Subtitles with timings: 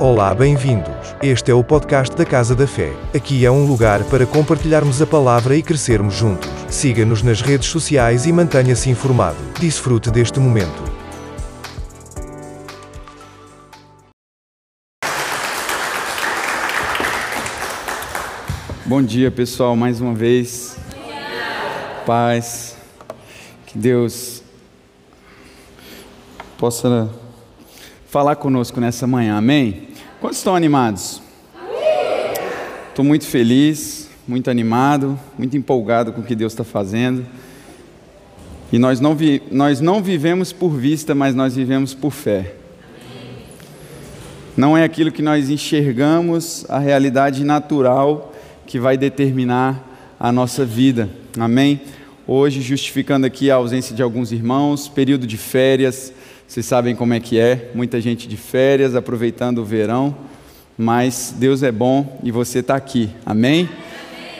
[0.00, 1.14] Olá, bem-vindos.
[1.22, 2.92] Este é o podcast da Casa da Fé.
[3.14, 6.50] Aqui é um lugar para compartilharmos a palavra e crescermos juntos.
[6.68, 9.36] Siga-nos nas redes sociais e mantenha-se informado.
[9.60, 10.82] Desfrute deste momento.
[18.84, 20.76] Bom dia, pessoal, mais uma vez.
[22.04, 22.76] Paz.
[23.64, 24.42] Que Deus
[26.58, 27.23] possa
[28.14, 29.88] falar conosco nessa manhã, amém?
[30.20, 31.20] Quantos estão animados?
[32.88, 37.26] Estou muito feliz, muito animado, muito empolgado com o que Deus está fazendo.
[38.72, 42.54] E nós não, vi, nós não vivemos por vista, mas nós vivemos por fé.
[44.56, 48.32] Não é aquilo que nós enxergamos, a realidade natural
[48.64, 51.80] que vai determinar a nossa vida, amém?
[52.28, 56.12] Hoje, justificando aqui a ausência de alguns irmãos, período de férias,
[56.54, 60.14] vocês sabem como é que é, muita gente de férias, aproveitando o verão,
[60.78, 63.68] mas Deus é bom e você está aqui, amém?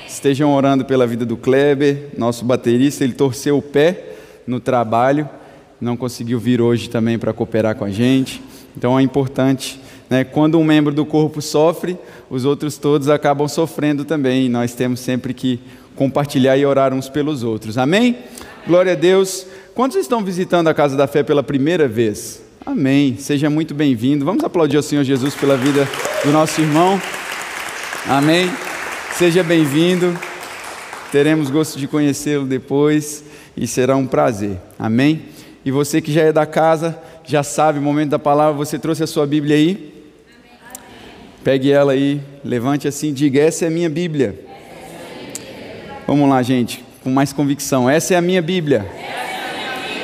[0.06, 4.14] Estejam orando pela vida do Kleber, nosso baterista, ele torceu o pé
[4.46, 5.28] no trabalho,
[5.80, 8.40] não conseguiu vir hoje também para cooperar com a gente,
[8.76, 11.98] então é importante, né, quando um membro do corpo sofre,
[12.30, 15.58] os outros todos acabam sofrendo também, e nós temos sempre que
[15.96, 18.18] compartilhar e orar uns pelos outros, amém?
[18.68, 19.48] Glória a Deus.
[19.74, 22.40] Quantos estão visitando a Casa da Fé pela primeira vez?
[22.64, 23.16] Amém.
[23.18, 24.24] Seja muito bem-vindo.
[24.24, 25.88] Vamos aplaudir ao Senhor Jesus pela vida
[26.24, 27.02] do nosso irmão.
[28.06, 28.48] Amém.
[29.14, 30.16] Seja bem-vindo.
[31.10, 33.24] Teremos gosto de conhecê-lo depois
[33.56, 34.58] e será um prazer.
[34.78, 35.22] Amém.
[35.64, 39.02] E você que já é da casa, já sabe o momento da palavra, você trouxe
[39.02, 39.92] a sua Bíblia aí?
[41.42, 44.38] Pegue ela aí, levante assim, diga: Essa é a minha Bíblia.
[46.06, 47.90] Vamos lá, gente, com mais convicção.
[47.90, 48.88] Essa é a minha Bíblia.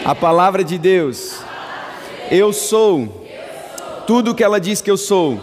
[0.04, 1.40] A palavra de Deus.
[2.30, 3.26] Eu sou
[4.06, 5.38] tudo que ela diz que eu sou.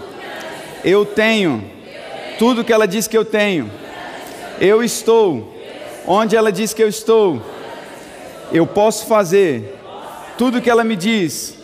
[0.84, 1.64] Eu tenho
[2.40, 3.70] tudo que ela diz que eu tenho.
[4.60, 5.54] Eu estou
[6.08, 7.42] onde ela diz que eu estou.
[8.52, 9.76] Eu posso fazer
[10.38, 11.56] tudo que ela me diz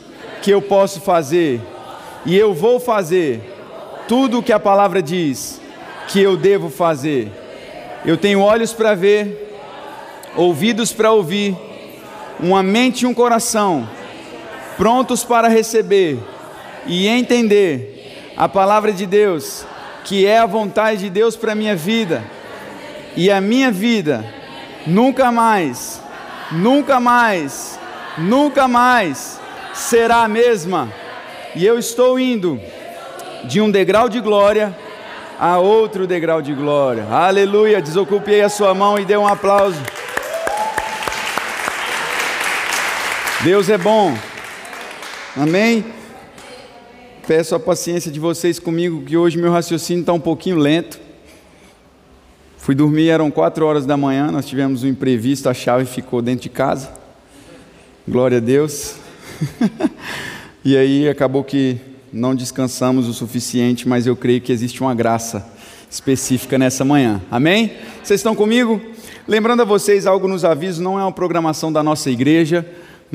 [0.43, 1.59] que eu posso fazer.
[2.25, 3.41] E eu vou fazer
[4.07, 5.59] tudo o que a palavra diz
[6.09, 7.31] que eu devo fazer.
[8.05, 9.49] Eu tenho olhos para ver,
[10.35, 11.55] ouvidos para ouvir
[12.39, 13.87] uma mente e um coração
[14.77, 16.19] prontos para receber
[16.85, 19.65] e entender a palavra de Deus,
[20.03, 22.23] que é a vontade de Deus para a minha vida,
[23.15, 24.25] e a minha vida
[24.85, 26.01] nunca mais,
[26.51, 27.79] nunca mais,
[28.17, 29.39] nunca mais
[29.73, 30.91] será a mesma,
[31.55, 32.59] e eu estou indo
[33.45, 34.75] de um degrau de glória
[35.39, 37.81] a outro degrau de glória, aleluia.
[37.81, 39.77] Desocupe aí a sua mão e dê um aplauso.
[43.43, 44.17] Deus é bom.
[45.35, 45.83] Amém?
[47.27, 50.97] Peço a paciência de vocês comigo, que hoje meu raciocínio está um pouquinho lento.
[52.57, 56.43] Fui dormir, eram quatro horas da manhã, nós tivemos um imprevisto, a chave ficou dentro
[56.43, 56.89] de casa.
[58.07, 58.95] Glória a Deus.
[60.63, 61.77] e aí acabou que
[62.13, 65.45] não descansamos o suficiente, mas eu creio que existe uma graça
[65.91, 67.21] específica nessa manhã.
[67.29, 67.73] Amém?
[68.01, 68.81] Vocês estão comigo?
[69.27, 72.65] Lembrando a vocês, algo nos avisos, não é uma programação da nossa igreja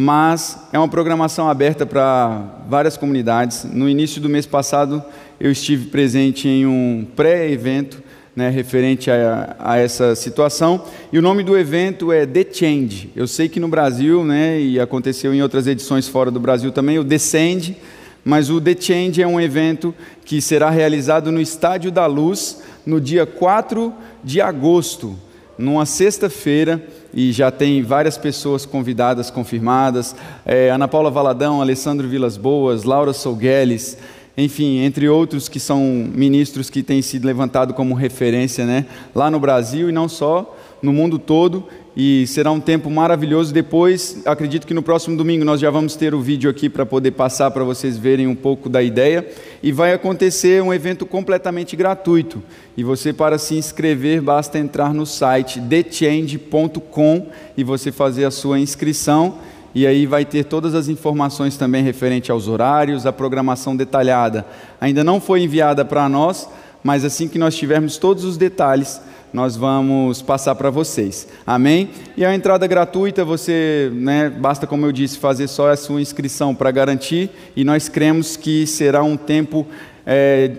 [0.01, 3.65] mas é uma programação aberta para várias comunidades.
[3.65, 5.03] No início do mês passado,
[5.41, 8.01] eu estive presente em um pré-evento
[8.37, 13.11] né, referente a, a, essa situação, e o nome do evento é The Change.
[13.17, 17.01] Eu sei que no Brasil, né, e aconteceu em outras edições fora do Brasil também,
[17.01, 17.77] o Descend,
[18.25, 19.93] mas o The Change é um evento
[20.25, 23.93] que será realizado no Estádio da Luz no dia 4
[24.23, 25.19] de agosto,
[25.59, 26.83] numa sexta-feira
[27.13, 30.15] e já tem várias pessoas convidadas, confirmadas.
[30.47, 33.99] É, Ana Paula Valadão, Alessandro Vilas Boas, Laura Sougueles,
[34.37, 39.41] enfim, entre outros que são ministros que têm sido levantados como referência né, lá no
[39.41, 41.67] Brasil e não só, no mundo todo
[42.01, 43.53] e será um tempo maravilhoso.
[43.53, 47.11] Depois, acredito que no próximo domingo nós já vamos ter o vídeo aqui para poder
[47.11, 49.27] passar para vocês verem um pouco da ideia.
[49.61, 52.41] E vai acontecer um evento completamente gratuito.
[52.77, 57.27] E você, para se inscrever, basta entrar no site thechange.com
[57.57, 59.35] e você fazer a sua inscrição.
[59.75, 64.47] E aí vai ter todas as informações também referente aos horários, a programação detalhada.
[64.81, 66.49] Ainda não foi enviada para nós,
[66.81, 69.01] mas assim que nós tivermos todos os detalhes,
[69.33, 71.29] nós vamos passar para vocês.
[71.47, 71.91] Amém?
[72.17, 76.55] E a entrada gratuita, você, né, basta, como eu disse, fazer só a sua inscrição
[76.55, 79.67] para garantir, e nós cremos que será um tempo
[80.07, 80.53] é,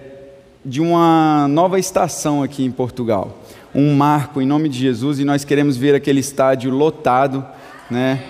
[0.64, 3.40] de uma nova estação aqui em Portugal.
[3.74, 7.46] Um marco em nome de Jesus, e nós queremos ver aquele estádio lotado,
[7.90, 8.24] né?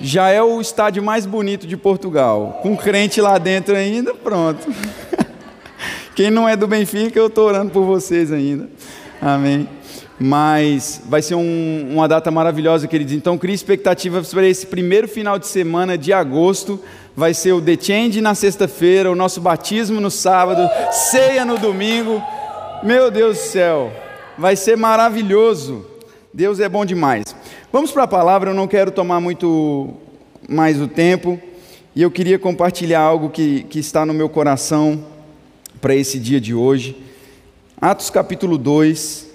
[0.00, 2.60] Já é o estádio mais bonito de Portugal.
[2.62, 4.64] Com crente lá dentro ainda, pronto.
[6.14, 8.68] Quem não é do Benfica, eu estou orando por vocês ainda.
[9.20, 9.68] Amém.
[10.20, 13.12] Mas vai ser um, uma data maravilhosa, queridos.
[13.12, 16.80] Então, crie expectativas para esse primeiro final de semana de agosto.
[17.16, 22.22] Vai ser o The Change na sexta-feira, o nosso batismo no sábado, ceia no domingo.
[22.82, 23.92] Meu Deus do céu,
[24.36, 25.84] vai ser maravilhoso.
[26.32, 27.24] Deus é bom demais.
[27.72, 29.94] Vamos para a palavra, eu não quero tomar muito
[30.48, 31.40] mais o tempo.
[31.94, 35.04] E eu queria compartilhar algo que, que está no meu coração
[35.80, 37.07] para esse dia de hoje.
[37.80, 39.28] Atos capítulo 2.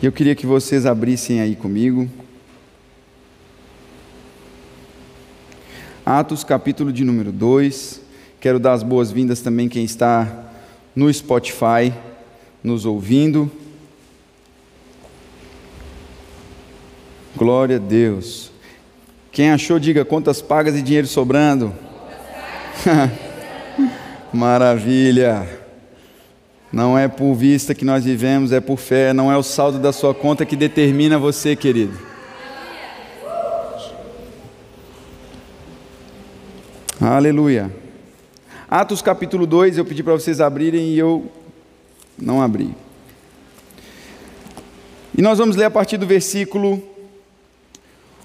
[0.00, 2.08] E eu queria que vocês abrissem aí comigo.
[6.04, 8.00] Atos capítulo de número 2.
[8.40, 10.52] Quero dar as boas-vindas também quem está
[10.94, 11.92] no Spotify
[12.62, 13.50] nos ouvindo.
[17.34, 18.52] Glória a Deus.
[19.32, 21.74] Quem achou, diga contas pagas e dinheiro sobrando.
[24.32, 25.65] Maravilha.
[26.76, 29.14] Não é por vista que nós vivemos, é por fé.
[29.14, 31.98] Não é o saldo da sua conta que determina você, querido.
[37.00, 37.74] Aleluia.
[38.68, 41.32] Atos capítulo 2, eu pedi para vocês abrirem e eu
[42.18, 42.74] não abri.
[45.16, 46.82] E nós vamos ler a partir do versículo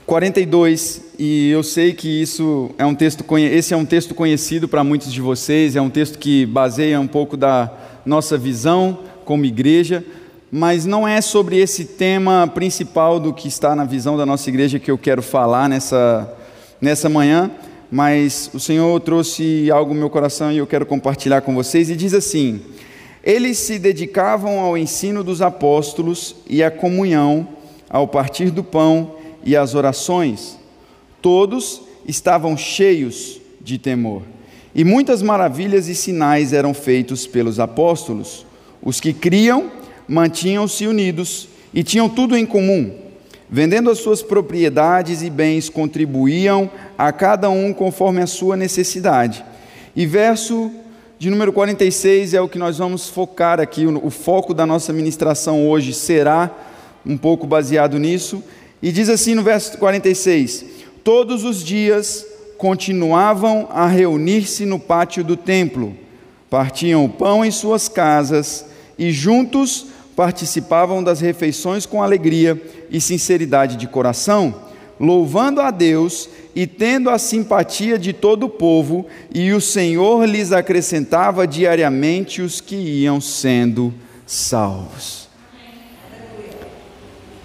[0.05, 4.83] 42, e eu sei que isso é um texto, esse é um texto conhecido para
[4.83, 10.03] muitos de vocês, é um texto que baseia um pouco da nossa visão como igreja,
[10.51, 14.79] mas não é sobre esse tema principal do que está na visão da nossa igreja
[14.79, 16.31] que eu quero falar nessa,
[16.81, 17.49] nessa manhã,
[17.89, 21.95] mas o Senhor trouxe algo no meu coração e eu quero compartilhar com vocês, e
[21.95, 22.61] diz assim:
[23.23, 27.47] Eles se dedicavam ao ensino dos apóstolos e à comunhão,
[27.89, 30.57] ao partir do pão e às orações.
[31.21, 34.23] Todos estavam cheios de temor.
[34.73, 38.45] E muitas maravilhas e sinais eram feitos pelos apóstolos.
[38.81, 39.69] Os que criam
[40.07, 42.93] mantinham-se unidos e tinham tudo em comum.
[43.49, 49.43] Vendendo as suas propriedades e bens, contribuíam a cada um conforme a sua necessidade.
[49.93, 50.71] E verso
[51.19, 53.85] de número 46 é o que nós vamos focar aqui.
[53.85, 56.49] O foco da nossa ministração hoje será
[57.05, 58.41] um pouco baseado nisso.
[58.81, 60.65] E diz assim no verso 46:
[61.03, 62.25] Todos os dias
[62.61, 65.95] continuavam a reunir-se no pátio do templo,
[66.47, 68.67] partiam o pão em suas casas
[68.99, 72.61] e juntos participavam das refeições com alegria
[72.91, 74.53] e sinceridade de coração,
[74.99, 80.51] louvando a Deus e tendo a simpatia de todo o povo, e o Senhor lhes
[80.51, 83.91] acrescentava diariamente os que iam sendo
[84.23, 85.27] salvos.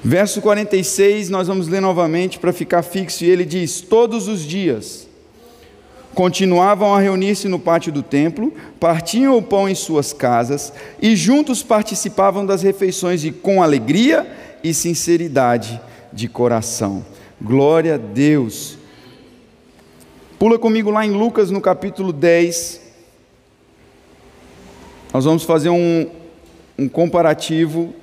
[0.05, 5.06] Verso 46, nós vamos ler novamente para ficar fixo, e ele diz: Todos os dias
[6.17, 11.63] continuavam a reunir-se no pátio do templo, partiam o pão em suas casas e juntos
[11.63, 14.27] participavam das refeições e com alegria
[14.65, 15.79] e sinceridade
[16.11, 17.05] de coração.
[17.39, 18.79] Glória a Deus.
[20.39, 22.81] Pula comigo lá em Lucas no capítulo 10.
[25.13, 26.11] Nós vamos fazer um,
[26.79, 27.95] um comparativo.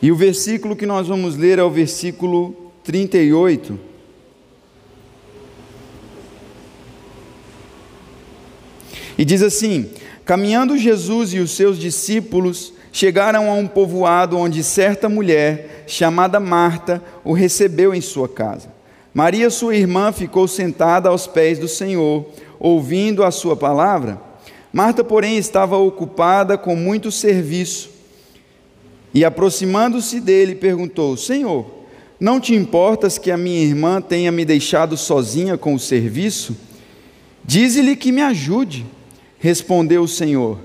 [0.00, 3.78] E o versículo que nós vamos ler é o versículo 38.
[9.16, 9.90] E diz assim:
[10.24, 17.02] Caminhando Jesus e os seus discípulos chegaram a um povoado onde certa mulher, chamada Marta,
[17.24, 18.72] o recebeu em sua casa.
[19.12, 22.26] Maria, sua irmã, ficou sentada aos pés do Senhor,
[22.58, 24.20] ouvindo a sua palavra.
[24.72, 27.90] Marta, porém, estava ocupada com muito serviço.
[29.12, 31.83] E aproximando-se dele, perguntou: Senhor,
[32.18, 36.56] não te importas que a minha irmã tenha me deixado sozinha com o serviço?
[37.44, 38.86] Dize-lhe que me ajude.
[39.38, 40.58] Respondeu o Senhor: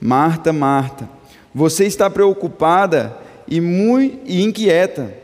[0.00, 1.08] Marta, Marta,
[1.54, 3.16] você está preocupada
[3.46, 5.14] e muito inquieta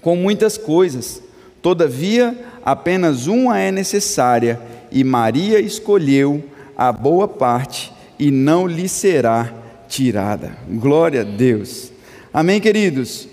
[0.00, 1.22] com muitas coisas.
[1.60, 4.60] Todavia, apenas uma é necessária,
[4.90, 6.42] e Maria escolheu
[6.76, 9.52] a boa parte, e não lhe será
[9.88, 10.56] tirada.
[10.68, 11.92] Glória a Deus.
[12.32, 13.28] Amém, queridos.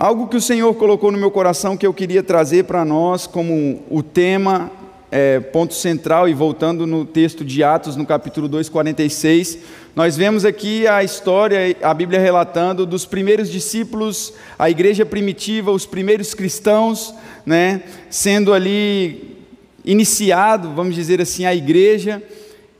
[0.00, 3.82] Algo que o Senhor colocou no meu coração que eu queria trazer para nós como
[3.90, 4.70] o tema,
[5.10, 9.58] é, ponto central, e voltando no texto de Atos, no capítulo 2, 46,
[9.96, 15.84] nós vemos aqui a história, a Bíblia relatando dos primeiros discípulos, a igreja primitiva, os
[15.84, 17.12] primeiros cristãos,
[17.44, 19.36] né, sendo ali
[19.84, 22.22] iniciado, vamos dizer assim, a igreja.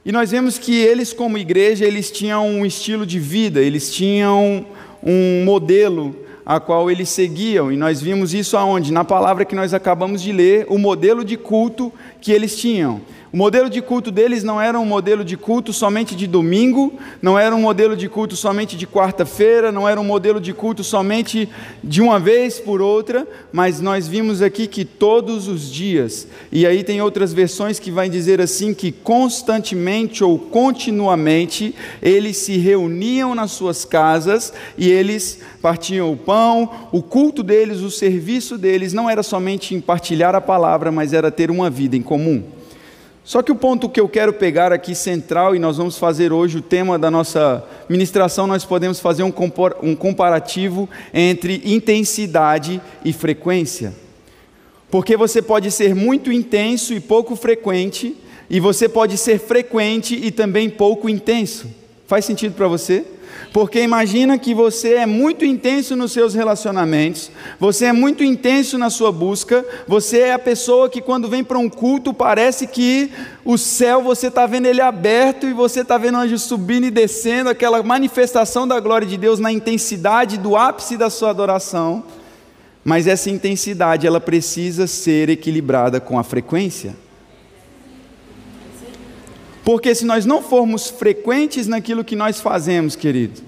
[0.05, 4.65] E nós vemos que eles, como igreja, eles tinham um estilo de vida, eles tinham
[5.03, 7.71] um modelo a qual eles seguiam.
[7.71, 8.91] E nós vimos isso aonde?
[8.91, 13.03] Na palavra que nós acabamos de ler, o modelo de culto que eles tinham.
[13.31, 17.39] O modelo de culto deles não era um modelo de culto somente de domingo, não
[17.39, 21.47] era um modelo de culto somente de quarta-feira, não era um modelo de culto somente
[21.85, 26.83] de uma vez por outra, mas nós vimos aqui que todos os dias, e aí
[26.83, 33.51] tem outras versões que vai dizer assim que constantemente ou continuamente eles se reuniam nas
[33.51, 39.23] suas casas e eles partiam o pão, o culto deles, o serviço deles não era
[39.23, 42.58] somente em partilhar a palavra, mas era ter uma vida em comum.
[43.29, 46.57] Só que o ponto que eu quero pegar aqui central, e nós vamos fazer hoje
[46.57, 53.93] o tema da nossa ministração, nós podemos fazer um comparativo entre intensidade e frequência.
[54.91, 58.17] Porque você pode ser muito intenso e pouco frequente,
[58.49, 61.67] e você pode ser frequente e também pouco intenso.
[62.09, 63.05] Faz sentido para você?
[63.53, 68.89] Porque imagina que você é muito intenso nos seus relacionamentos, você é muito intenso na
[68.89, 73.11] sua busca, você é a pessoa que quando vem para um culto parece que
[73.45, 77.51] o céu você está vendo ele aberto e você está vendo anjos subindo e descendo,
[77.51, 82.03] aquela manifestação da glória de Deus na intensidade do ápice da sua adoração.
[82.83, 86.97] Mas essa intensidade ela precisa ser equilibrada com a frequência.
[89.69, 93.43] Porque se nós não formos frequentes naquilo que nós fazemos, querido,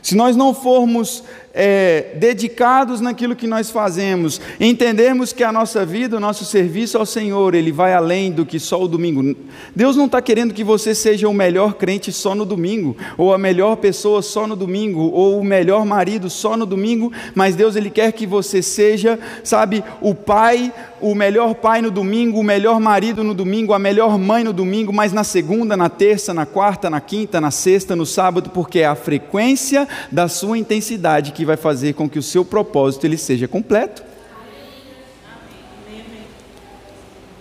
[0.00, 1.24] se nós não formos
[1.60, 7.04] é, dedicados naquilo que nós fazemos, entendermos que a nossa vida, o nosso serviço ao
[7.04, 9.34] Senhor, ele vai além do que só o domingo.
[9.74, 13.38] Deus não está querendo que você seja o melhor crente só no domingo, ou a
[13.38, 17.90] melhor pessoa só no domingo, ou o melhor marido só no domingo, mas Deus ele
[17.90, 23.24] quer que você seja, sabe, o pai, o melhor pai no domingo, o melhor marido
[23.24, 27.00] no domingo, a melhor mãe no domingo, mas na segunda, na terça, na quarta, na
[27.00, 31.94] quinta, na sexta, no sábado, porque é a frequência da sua intensidade que vai fazer
[31.94, 34.04] com que o seu propósito ele seja completo.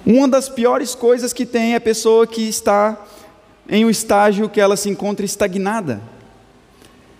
[0.05, 3.05] Uma das piores coisas que tem é a pessoa que está
[3.69, 6.01] em um estágio que ela se encontra estagnada.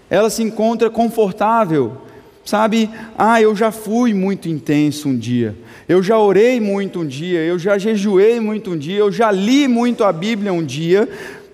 [0.10, 1.98] Ela se encontra confortável,
[2.46, 2.90] sabe?
[3.18, 5.54] Ah, eu já fui muito intenso um dia.
[5.90, 9.68] Eu já orei muito um dia, eu já jejuei muito um dia, eu já li
[9.68, 11.10] muito a Bíblia um dia,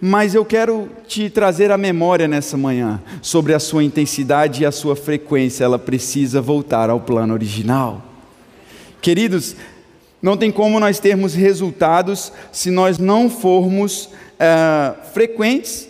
[0.06, 4.72] mas eu quero te trazer a memória nessa manhã sobre a sua intensidade e a
[4.72, 8.04] sua frequência, ela precisa voltar ao plano original.
[9.02, 9.56] Queridos,
[10.22, 15.88] não tem como nós termos resultados se nós não formos é, frequentes,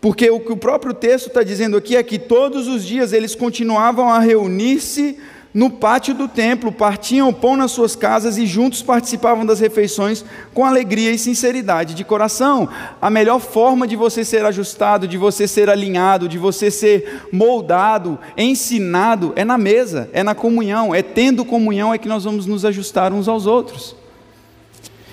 [0.00, 3.34] porque o que o próprio texto está dizendo aqui é que todos os dias eles
[3.34, 5.18] continuavam a reunir-se
[5.52, 10.64] no pátio do templo, partiam pão nas suas casas e juntos participavam das refeições com
[10.64, 12.68] alegria e sinceridade de coração.
[13.00, 18.18] A melhor forma de você ser ajustado, de você ser alinhado, de você ser moldado,
[18.36, 22.64] ensinado, é na mesa, é na comunhão, é tendo comunhão é que nós vamos nos
[22.64, 23.97] ajustar uns aos outros.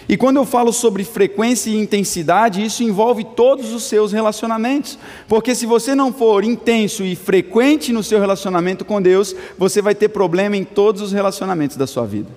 [0.07, 5.00] E quando eu falo sobre frequência e intensidade, isso envolve todos os seus relacionamentos.
[5.27, 9.95] Porque se você não for intenso e frequente no seu relacionamento com Deus, você vai
[9.95, 12.29] ter problema em todos os relacionamentos da sua vida.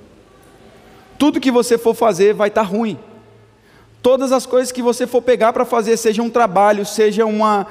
[1.19, 2.99] Tudo que você for fazer vai estar ruim.
[4.01, 7.67] Todas as coisas que você for pegar para fazer, seja um trabalho, seja uma,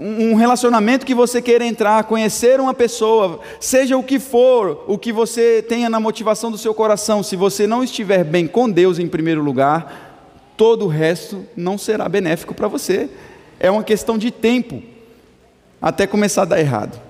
[0.00, 5.12] um relacionamento que você queira entrar, conhecer uma pessoa, seja o que for, o que
[5.12, 9.06] você tenha na motivação do seu coração, se você não estiver bem com Deus em
[9.06, 13.10] primeiro lugar, todo o resto não será benéfico para você.
[13.58, 14.82] É uma questão de tempo
[15.82, 17.09] até começar a dar errado.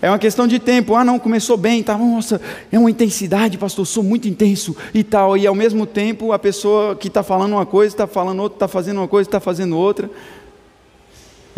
[0.00, 0.94] É uma questão de tempo.
[0.94, 2.40] Ah, não, começou bem, tá, nossa,
[2.70, 5.36] é uma intensidade, pastor, sou muito intenso e tal.
[5.36, 8.68] E ao mesmo tempo, a pessoa que está falando uma coisa, está falando outra, está
[8.68, 10.08] fazendo uma coisa, está fazendo outra.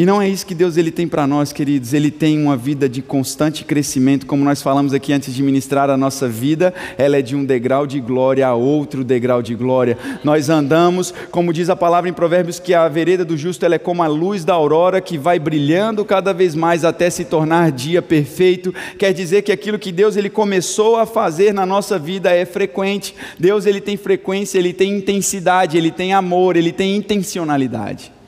[0.00, 1.92] E não é isso que Deus ele tem para nós, queridos.
[1.92, 5.96] Ele tem uma vida de constante crescimento, como nós falamos aqui antes de ministrar a
[5.98, 9.98] nossa vida, ela é de um degrau de glória a outro degrau de glória.
[10.24, 13.78] Nós andamos, como diz a palavra em Provérbios, que a vereda do justo ela é
[13.78, 18.00] como a luz da aurora que vai brilhando cada vez mais até se tornar dia
[18.00, 18.74] perfeito.
[18.98, 23.14] Quer dizer que aquilo que Deus ele começou a fazer na nossa vida é frequente.
[23.38, 28.18] Deus ele tem frequência, ele tem intensidade, ele tem amor, ele tem intencionalidade.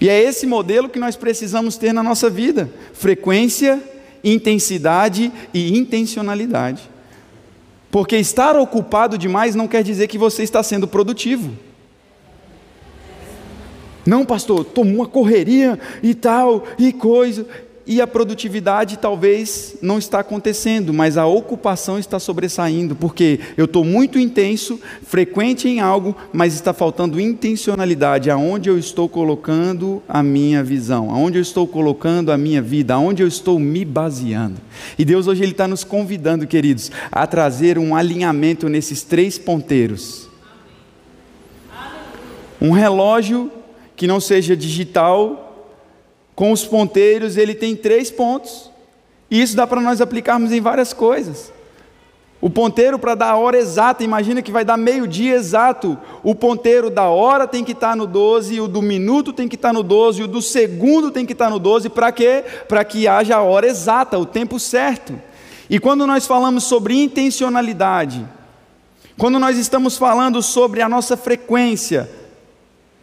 [0.00, 3.82] E é esse modelo que nós precisamos ter na nossa vida: frequência,
[4.22, 6.88] intensidade e intencionalidade.
[7.90, 11.52] Porque estar ocupado demais não quer dizer que você está sendo produtivo.
[14.06, 17.46] Não, pastor, tomou uma correria e tal, e coisa.
[17.88, 23.82] E a produtividade talvez não está acontecendo, mas a ocupação está sobressaindo, porque eu estou
[23.82, 30.62] muito intenso, frequente em algo, mas está faltando intencionalidade, aonde eu estou colocando a minha
[30.62, 34.60] visão, aonde eu estou colocando a minha vida, aonde eu estou me baseando.
[34.98, 40.28] E Deus hoje Ele está nos convidando, queridos, a trazer um alinhamento nesses três ponteiros.
[42.60, 43.50] Um relógio
[43.96, 45.47] que não seja digital,
[46.38, 48.70] com os ponteiros, ele tem três pontos.
[49.28, 51.52] E isso dá para nós aplicarmos em várias coisas.
[52.40, 55.98] O ponteiro para dar a hora exata, imagina que vai dar meio-dia exato.
[56.22, 59.56] O ponteiro da hora tem que estar tá no 12, o do minuto tem que
[59.56, 62.44] estar tá no 12, o do segundo tem que estar tá no 12, para quê?
[62.68, 65.20] Para que haja a hora exata, o tempo certo.
[65.68, 68.24] E quando nós falamos sobre intencionalidade,
[69.16, 72.08] quando nós estamos falando sobre a nossa frequência,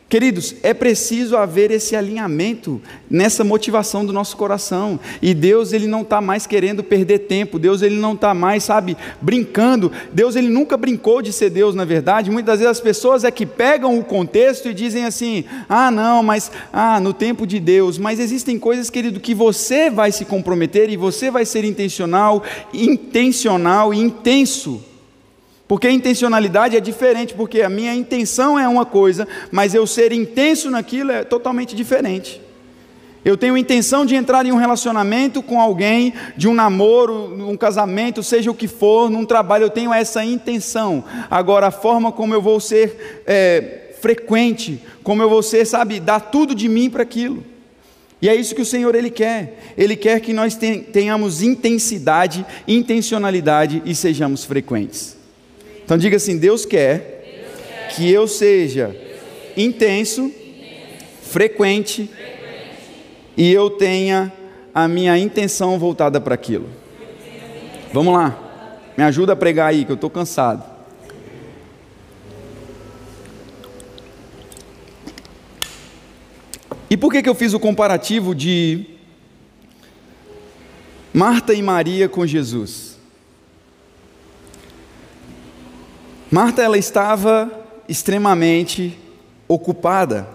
[0.07, 4.99] Queridos, é preciso haver esse alinhamento nessa motivação do nosso coração.
[5.19, 7.57] E Deus ele não está mais querendo perder tempo.
[7.57, 9.91] Deus ele não está mais, sabe, brincando.
[10.13, 12.29] Deus ele nunca brincou de ser Deus, na verdade.
[12.29, 16.51] Muitas vezes as pessoas é que pegam o contexto e dizem assim: ah, não, mas
[16.71, 17.97] ah, no tempo de Deus.
[17.97, 23.91] Mas existem coisas, querido, que você vai se comprometer e você vai ser intencional, intencional
[23.91, 24.83] e intenso
[25.67, 30.69] porque intencionalidade é diferente, porque a minha intenção é uma coisa, mas eu ser intenso
[30.69, 32.41] naquilo é totalmente diferente.
[33.23, 38.21] Eu tenho intenção de entrar em um relacionamento com alguém, de um namoro, um casamento,
[38.21, 41.03] seja o que for, num trabalho, eu tenho essa intenção.
[41.31, 46.19] Agora, a forma como eu vou ser é, frequente, como eu vou ser, sabe, dar
[46.19, 47.43] tudo de mim para aquilo.
[48.21, 49.73] E é isso que o Senhor Ele quer.
[49.75, 50.55] Ele quer que nós
[50.93, 55.17] tenhamos intensidade, intencionalidade e sejamos frequentes.
[55.85, 58.95] Então diga assim: Deus quer que eu seja
[59.55, 60.31] intenso,
[61.21, 62.09] frequente
[63.37, 64.33] e eu tenha
[64.73, 66.67] a minha intenção voltada para aquilo.
[67.93, 68.37] Vamos lá,
[68.97, 70.75] me ajuda a pregar aí, que eu estou cansado.
[76.89, 78.85] E por que, que eu fiz o comparativo de
[81.13, 82.84] Marta e Maria com Jesus?
[86.31, 87.51] Marta ela estava
[87.87, 88.97] extremamente
[89.47, 90.27] ocupada.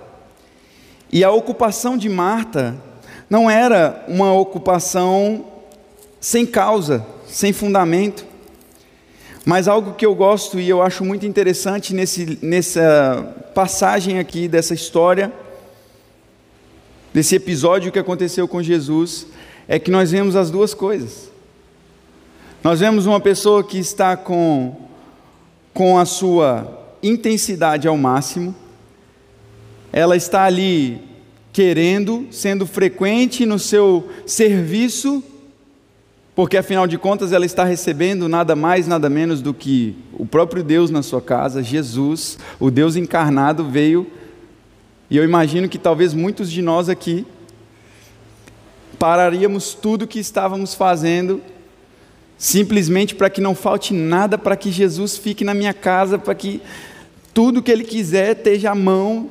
[1.12, 2.76] E a ocupação de Marta
[3.29, 5.44] não era uma ocupação
[6.20, 8.24] sem causa, sem fundamento.
[9.44, 14.74] Mas algo que eu gosto e eu acho muito interessante nesse, nessa passagem aqui, dessa
[14.74, 15.33] história,
[17.12, 19.26] desse episódio que aconteceu com Jesus,
[19.66, 21.31] é que nós vemos as duas coisas.
[22.62, 24.89] Nós vemos uma pessoa que está com
[25.72, 28.54] com a sua intensidade ao máximo,
[29.92, 31.00] ela está ali
[31.52, 35.22] querendo, sendo frequente no seu serviço,
[36.35, 40.62] porque afinal de contas ela está recebendo nada mais, nada menos do que o próprio
[40.62, 44.06] Deus na sua casa, Jesus, o Deus encarnado veio,
[45.11, 47.26] e eu imagino que talvez muitos de nós aqui
[48.96, 51.40] pararíamos tudo que estávamos fazendo
[52.40, 56.62] simplesmente para que não falte nada, para que Jesus fique na minha casa, para que
[57.35, 59.31] tudo que Ele quiser esteja à mão.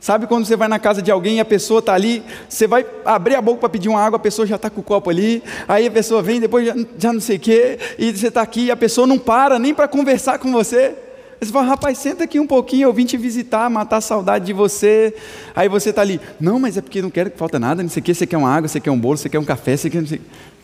[0.00, 2.84] Sabe quando você vai na casa de alguém e a pessoa está ali, você vai
[3.04, 5.44] abrir a boca para pedir uma água, a pessoa já está com o copo ali,
[5.68, 8.64] aí a pessoa vem, depois já, já não sei o quê, e você está aqui
[8.64, 10.96] e a pessoa não para nem para conversar com você.
[11.40, 14.52] Você fala, rapaz, senta aqui um pouquinho, eu vim te visitar, matar a saudade de
[14.52, 15.14] você.
[15.54, 18.00] Aí você está ali, não, mas é porque não quero que falta nada, não sei
[18.00, 19.88] o que, você quer uma água, você quer um bolo, você quer um café, você
[19.88, 20.02] quer.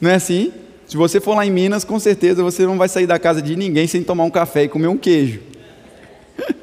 [0.00, 0.52] Não é assim?
[0.86, 3.56] Se você for lá em Minas, com certeza você não vai sair da casa de
[3.56, 5.40] ninguém sem tomar um café e comer um queijo.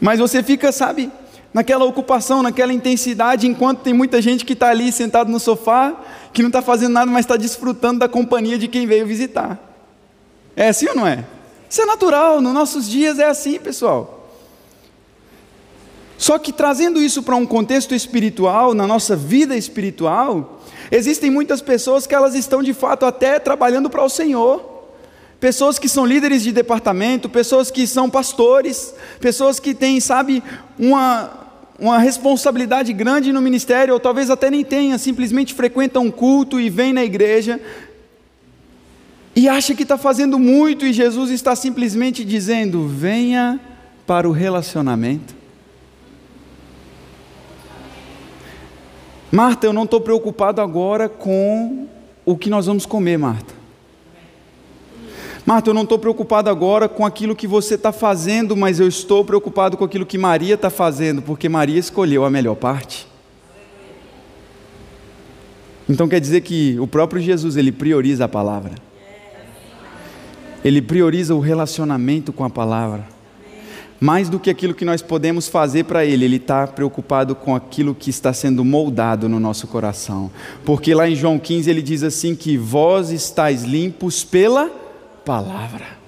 [0.00, 1.10] Mas você fica, sabe,
[1.54, 5.96] naquela ocupação, naquela intensidade, enquanto tem muita gente que está ali sentado no sofá,
[6.32, 9.60] que não está fazendo nada, mas está desfrutando da companhia de quem veio visitar.
[10.56, 11.24] É assim ou não é?
[11.68, 14.28] Isso é natural, nos nossos dias é assim, pessoal.
[16.18, 20.61] Só que trazendo isso para um contexto espiritual, na nossa vida espiritual,
[20.94, 24.62] Existem muitas pessoas que elas estão de fato até trabalhando para o Senhor.
[25.40, 30.42] Pessoas que são líderes de departamento, pessoas que são pastores, pessoas que têm, sabe,
[30.78, 31.30] uma,
[31.78, 36.68] uma responsabilidade grande no ministério, ou talvez até nem tenha, simplesmente frequentam um culto e
[36.68, 37.58] vêm na igreja,
[39.34, 43.58] e acha que está fazendo muito, e Jesus está simplesmente dizendo: venha
[44.06, 45.41] para o relacionamento.
[49.32, 51.88] Marta, eu não estou preocupado agora com
[52.22, 53.54] o que nós vamos comer, Marta.
[55.46, 59.24] Marta, eu não estou preocupado agora com aquilo que você está fazendo, mas eu estou
[59.24, 63.08] preocupado com aquilo que Maria está fazendo, porque Maria escolheu a melhor parte.
[65.88, 68.74] Então quer dizer que o próprio Jesus, ele prioriza a palavra.
[70.62, 73.06] Ele prioriza o relacionamento com a palavra.
[74.02, 77.94] Mais do que aquilo que nós podemos fazer para Ele, Ele está preocupado com aquilo
[77.94, 80.28] que está sendo moldado no nosso coração.
[80.64, 84.68] Porque lá em João 15 ele diz assim: que vós estáis limpos pela
[85.24, 86.01] palavra.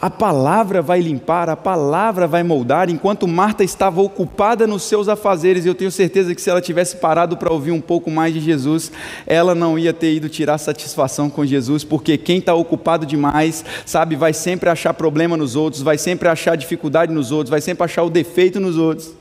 [0.00, 2.88] A palavra vai limpar, a palavra vai moldar.
[2.88, 7.36] Enquanto Marta estava ocupada nos seus afazeres, eu tenho certeza que se ela tivesse parado
[7.36, 8.90] para ouvir um pouco mais de Jesus,
[9.26, 14.16] ela não ia ter ido tirar satisfação com Jesus, porque quem está ocupado demais, sabe,
[14.16, 18.02] vai sempre achar problema nos outros, vai sempre achar dificuldade nos outros, vai sempre achar
[18.02, 19.12] o defeito nos outros.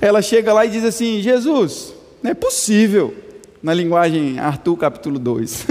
[0.00, 1.92] Ela chega lá e diz assim: Jesus,
[2.22, 3.12] não é possível,
[3.60, 5.66] na linguagem Arthur capítulo 2.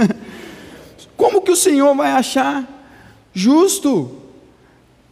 [1.16, 2.79] Como que o Senhor vai achar?
[3.34, 4.12] Justo.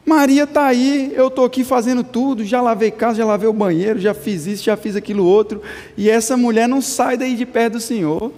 [0.05, 3.99] Maria está aí, eu estou aqui fazendo tudo, já lavei casa, já lavei o banheiro,
[3.99, 5.61] já fiz isso, já fiz aquilo outro,
[5.97, 8.31] e essa mulher não sai daí de perto do Senhor.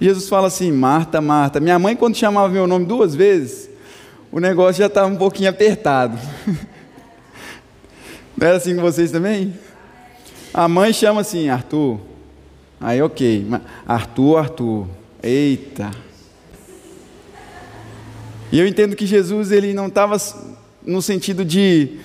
[0.00, 1.58] Jesus fala assim: Marta, Marta.
[1.58, 3.68] Minha mãe, quando chamava meu nome duas vezes,
[4.30, 6.16] o negócio já estava um pouquinho apertado.
[8.36, 9.54] Não era assim com vocês também?
[10.52, 11.98] A mãe chama assim, Arthur.
[12.80, 13.46] Aí, ok.
[13.86, 14.86] Arthur, Arthur.
[15.22, 15.90] Eita.
[18.56, 20.16] E eu entendo que Jesus ele não estava
[20.82, 21.98] no sentido de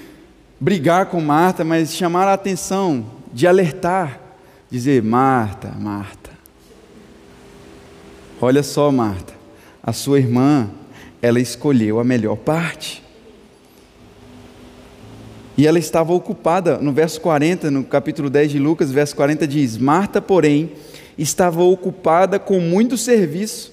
[0.59, 4.19] brigar com Marta, mas chamar a atenção, de alertar,
[4.69, 6.29] dizer: Marta, Marta,
[8.41, 9.33] olha só, Marta,
[9.81, 10.69] a sua irmã,
[11.21, 13.01] ela escolheu a melhor parte.
[15.57, 19.77] E ela estava ocupada, no verso 40, no capítulo 10 de Lucas, verso 40 diz:
[19.77, 20.73] Marta, porém,
[21.17, 23.71] estava ocupada com muito serviço.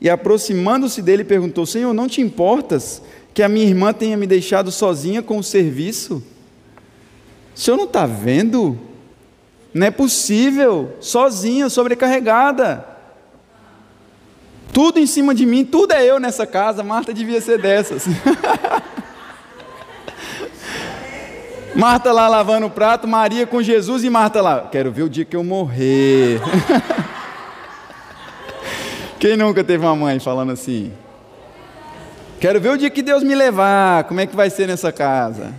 [0.00, 4.70] E aproximando-se dele, perguntou: Senhor, não te importas que a minha irmã tenha me deixado
[4.70, 6.22] sozinha com o serviço?
[7.54, 8.78] O senhor não está vendo?
[9.72, 12.86] Não é possível, sozinha, sobrecarregada.
[14.72, 16.82] Tudo em cima de mim, tudo é eu nessa casa.
[16.82, 18.04] Marta devia ser dessas.
[21.74, 24.68] Marta lá lavando o prato, Maria com Jesus e Marta lá.
[24.72, 26.40] Quero ver o dia que eu morrer.
[29.18, 30.92] Quem nunca teve uma mãe falando assim?
[32.38, 35.54] Quero ver o dia que Deus me levar, como é que vai ser nessa casa?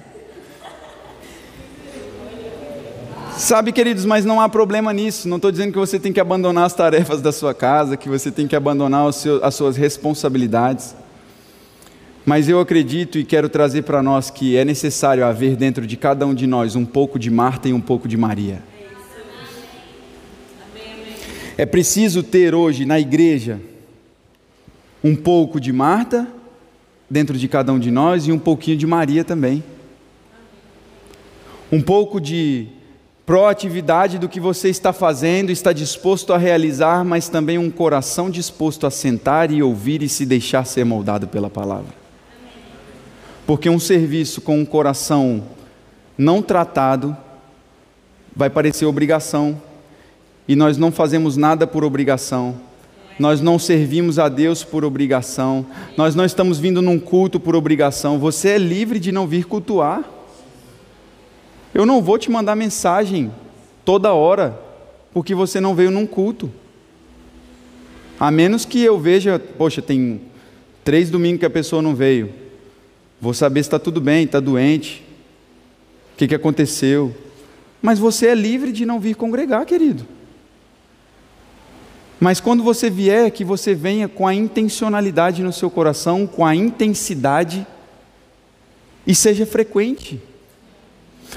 [3.36, 5.28] Sabe, queridos, mas não há problema nisso.
[5.28, 8.32] Não estou dizendo que você tem que abandonar as tarefas da sua casa, que você
[8.32, 10.96] tem que abandonar seu, as suas responsabilidades.
[12.26, 16.26] Mas eu acredito e quero trazer para nós que é necessário haver dentro de cada
[16.26, 18.62] um de nós um pouco de Marta e um pouco de Maria.
[21.58, 23.60] É preciso ter hoje na igreja
[25.04, 26.28] um pouco de Marta
[27.10, 29.64] dentro de cada um de nós e um pouquinho de Maria também.
[31.72, 32.68] Um pouco de
[33.26, 38.86] proatividade do que você está fazendo, está disposto a realizar, mas também um coração disposto
[38.86, 41.94] a sentar e ouvir e se deixar ser moldado pela palavra.
[43.48, 45.44] Porque um serviço com um coração
[46.16, 47.18] não tratado
[48.36, 49.60] vai parecer obrigação,
[50.48, 52.56] e nós não fazemos nada por obrigação,
[53.20, 58.20] nós não servimos a Deus por obrigação, nós não estamos vindo num culto por obrigação,
[58.20, 60.04] você é livre de não vir cultuar.
[61.74, 63.32] Eu não vou te mandar mensagem
[63.84, 64.60] toda hora,
[65.14, 66.52] porque você não veio num culto.
[68.20, 70.22] A menos que eu veja, poxa, tem
[70.84, 72.34] três domingos que a pessoa não veio.
[73.20, 75.04] Vou saber se está tudo bem, está doente,
[76.14, 77.16] o que, que aconteceu.
[77.82, 80.17] Mas você é livre de não vir congregar, querido.
[82.20, 86.56] Mas quando você vier, que você venha com a intencionalidade no seu coração, com a
[86.56, 87.66] intensidade
[89.06, 90.22] e seja frequente.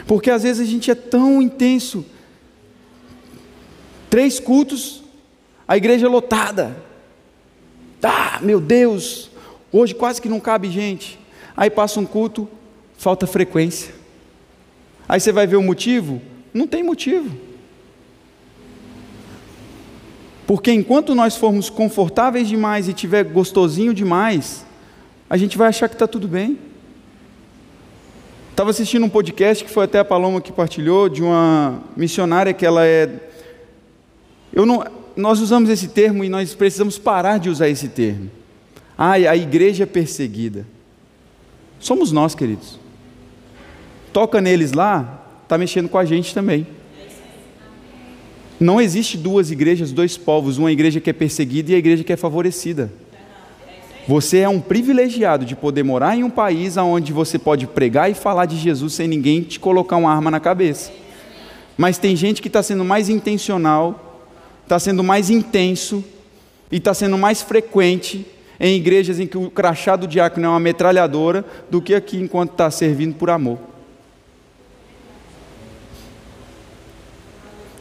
[0.07, 2.05] Porque às vezes a gente é tão intenso.
[4.09, 5.03] Três cultos,
[5.69, 6.77] a igreja lotada.
[8.03, 9.31] Ah, meu Deus,
[9.71, 11.19] hoje quase que não cabe gente.
[11.55, 12.49] Aí passa um culto,
[12.97, 13.95] falta frequência.
[15.07, 16.23] Aí você vai ver o motivo?
[16.55, 17.50] Não tem motivo.
[20.51, 24.67] Porque enquanto nós formos confortáveis demais e tiver gostosinho demais,
[25.29, 26.59] a gente vai achar que está tudo bem.
[28.51, 32.67] Estava assistindo um podcast que foi até a Paloma que partilhou, de uma missionária que
[32.67, 33.31] ela é.
[34.53, 34.85] Eu não,
[35.15, 38.29] nós usamos esse termo e nós precisamos parar de usar esse termo.
[38.99, 40.67] Ah, a igreja é perseguida.
[41.79, 42.77] Somos nós, queridos.
[44.13, 46.67] Toca neles lá, está mexendo com a gente também.
[48.61, 52.13] Não existe duas igrejas, dois povos, uma igreja que é perseguida e a igreja que
[52.13, 52.93] é favorecida.
[54.07, 58.15] Você é um privilegiado de poder morar em um país onde você pode pregar e
[58.15, 60.93] falar de Jesus sem ninguém te colocar uma arma na cabeça.
[61.75, 64.29] Mas tem gente que está sendo mais intencional,
[64.65, 66.05] está sendo mais intenso
[66.71, 68.27] e está sendo mais frequente
[68.59, 72.51] em igrejas em que o crachá do diácono é uma metralhadora do que aqui enquanto
[72.51, 73.70] está servindo por amor.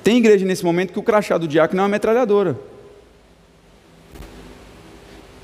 [0.09, 2.59] Tem igreja nesse momento que o crachá do diácono é uma metralhadora.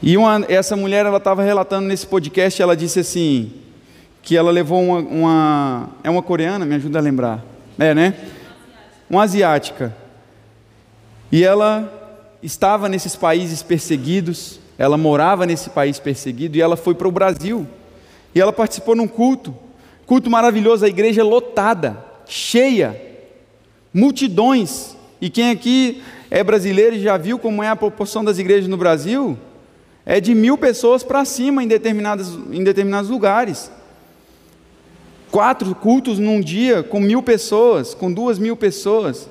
[0.02, 3.54] E uma, essa mulher, ela estava relatando nesse podcast, ela disse assim,
[4.24, 7.46] que ela levou uma, uma, É uma coreana, me ajuda a lembrar.
[7.78, 8.16] É, né?
[9.08, 9.96] Uma asiática.
[11.32, 17.08] E ela estava nesses países perseguidos, ela morava nesse país perseguido, e ela foi para
[17.08, 17.68] o Brasil.
[18.34, 19.56] E ela participou num culto,
[20.08, 23.14] culto maravilhoso, a igreja lotada, cheia,
[23.96, 24.98] multidões.
[25.22, 28.76] E quem aqui é brasileiro e já viu como é a proporção das igrejas no
[28.76, 29.38] Brasil?
[30.06, 33.72] É de mil pessoas para cima em, determinados, em determinados lugares.
[35.32, 39.30] Quatro cultos num dia com mil pessoas, com duas mil pessoas.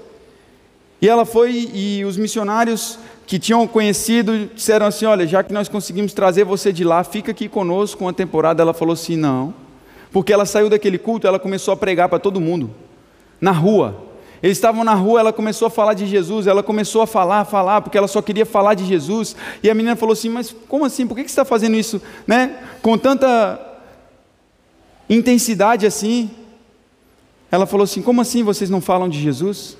[1.01, 5.69] E ela foi, e os missionários que tinham conhecido disseram assim: Olha, já que nós
[5.69, 8.63] conseguimos trazer você de lá, fica aqui conosco uma temporada.
[8.63, 9.55] Ela falou assim: Não,
[10.11, 12.71] porque ela saiu daquele culto, ela começou a pregar para todo mundo,
[13.39, 14.14] na rua.
[14.45, 17.81] Eles estavam na rua, ela começou a falar de Jesus, ela começou a falar, falar,
[17.81, 19.35] porque ela só queria falar de Jesus.
[19.63, 21.07] E a menina falou assim: Mas como assim?
[21.07, 22.63] Por que você está fazendo isso né?
[22.83, 23.59] com tanta
[25.09, 26.31] intensidade assim?
[27.51, 29.79] Ela falou assim: Como assim vocês não falam de Jesus?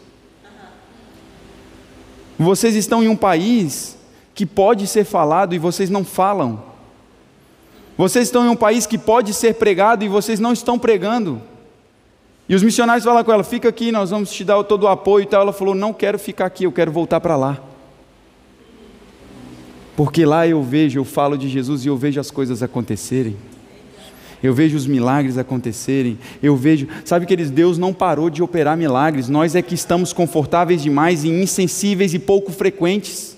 [2.39, 3.99] Vocês estão em um país
[4.35, 6.63] que pode ser falado e vocês não falam.
[7.99, 11.43] Vocês estão em um país que pode ser pregado e vocês não estão pregando.
[12.49, 15.23] E os missionários falaram com ela: fica aqui, nós vamos te dar todo o apoio
[15.23, 15.43] e tal.
[15.43, 17.61] Ela falou: não quero ficar aqui, eu quero voltar para lá.
[19.97, 23.37] Porque lá eu vejo, eu falo de Jesus e eu vejo as coisas acontecerem.
[24.43, 26.19] Eu vejo os milagres acontecerem.
[26.43, 29.29] Eu vejo, sabe que Deus não parou de operar milagres.
[29.29, 33.35] Nós é que estamos confortáveis demais e insensíveis e pouco frequentes.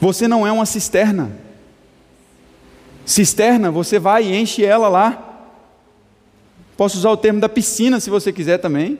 [0.00, 1.30] Você não é uma cisterna.
[3.04, 5.29] Cisterna, você vai e enche ela lá.
[6.80, 8.98] Posso usar o termo da piscina se você quiser também.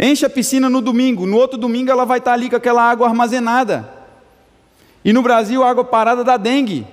[0.00, 3.06] Enche a piscina no domingo, no outro domingo ela vai estar ali com aquela água
[3.06, 3.86] armazenada.
[5.04, 6.86] E no Brasil, a água parada dá dengue,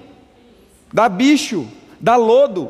[0.91, 1.65] dá bicho,
[2.01, 2.69] dá lodo,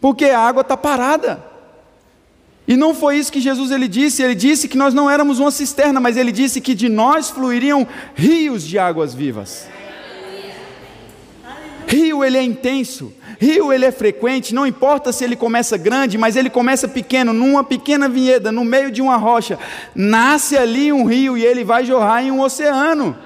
[0.00, 1.44] porque a água está parada.
[2.66, 5.50] E não foi isso que Jesus ele disse, ele disse que nós não éramos uma
[5.50, 9.68] cisterna, mas ele disse que de nós fluiriam rios de águas vivas.
[11.86, 13.12] Rio ele é intenso,
[13.44, 17.62] rio ele é frequente, não importa se ele começa grande, mas ele começa pequeno, numa
[17.62, 19.58] pequena vinheta, no meio de uma rocha,
[19.94, 23.16] nasce ali um rio e ele vai jorrar em um oceano.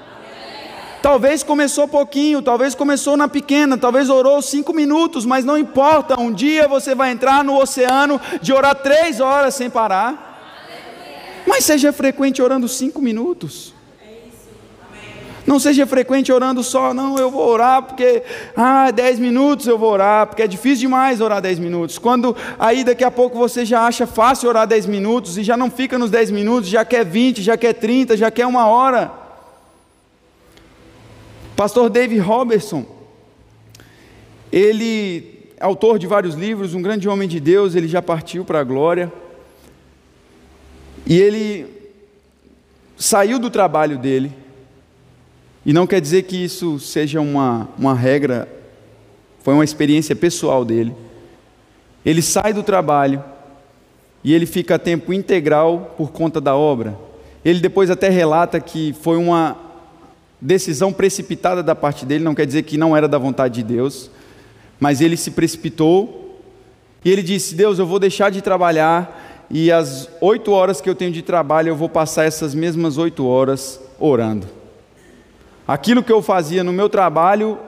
[1.01, 6.31] Talvez começou pouquinho, talvez começou na pequena, talvez orou cinco minutos, mas não importa, um
[6.31, 10.27] dia você vai entrar no oceano de orar três horas sem parar.
[11.47, 13.73] Mas seja frequente orando cinco minutos.
[15.49, 18.21] Não seja frequente orando só, não, eu vou orar porque,
[18.55, 21.97] ah, 10 minutos eu vou orar, porque é difícil demais orar 10 minutos.
[21.97, 25.71] Quando aí daqui a pouco você já acha fácil orar 10 minutos e já não
[25.71, 29.11] fica nos 10 minutos, já quer 20, já quer 30, já quer uma hora.
[31.55, 32.85] Pastor David Robertson,
[34.51, 38.63] ele, autor de vários livros, um grande homem de Deus, ele já partiu para a
[38.63, 39.11] glória.
[41.07, 41.65] E ele
[42.95, 44.31] saiu do trabalho dele
[45.65, 48.47] e não quer dizer que isso seja uma, uma regra,
[49.43, 50.95] foi uma experiência pessoal dele.
[52.05, 53.23] Ele sai do trabalho
[54.23, 56.97] e ele fica a tempo integral por conta da obra.
[57.43, 59.57] Ele depois até relata que foi uma
[60.41, 64.09] decisão precipitada da parte dele, não quer dizer que não era da vontade de Deus,
[64.79, 66.39] mas ele se precipitou
[67.03, 70.95] e ele disse: Deus, eu vou deixar de trabalhar e as oito horas que eu
[70.95, 74.58] tenho de trabalho eu vou passar essas mesmas oito horas orando.
[75.69, 77.59] Aquilo que eu fazia no meu trabalho,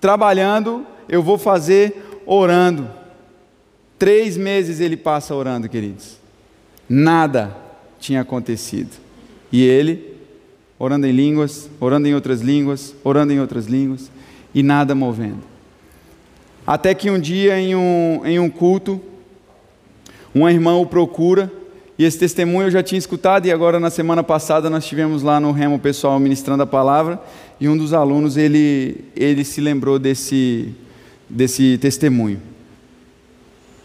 [0.00, 2.88] trabalhando, eu vou fazer orando.
[3.98, 6.18] Três meses ele passa orando, queridos.
[6.88, 7.56] Nada
[7.98, 8.92] tinha acontecido.
[9.50, 10.16] E ele,
[10.78, 14.08] orando em línguas, orando em outras línguas, orando em outras línguas,
[14.54, 15.42] e nada movendo.
[16.64, 19.00] Até que um dia, em um, em um culto,
[20.32, 21.52] uma irmã o procura
[21.98, 25.40] e esse testemunho eu já tinha escutado e agora na semana passada nós tivemos lá
[25.40, 27.18] no Remo pessoal ministrando a palavra
[27.58, 30.74] e um dos alunos ele ele se lembrou desse
[31.28, 32.40] desse testemunho.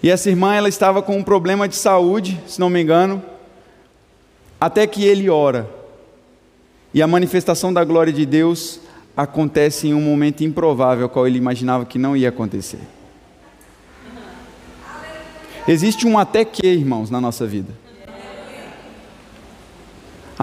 [0.04, 3.22] E essa irmã ela estava com um problema de saúde, se não me engano,
[4.60, 5.70] até que ele ora.
[6.94, 8.80] E a manifestação da glória de Deus
[9.16, 12.80] acontece em um momento improvável, qual ele imaginava que não ia acontecer.
[15.68, 17.81] Existe um até que, irmãos, na nossa vida.